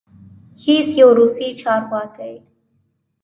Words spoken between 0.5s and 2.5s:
هیڅ یو روسي چارواکی